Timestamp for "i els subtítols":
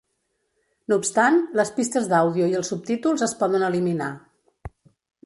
2.53-3.27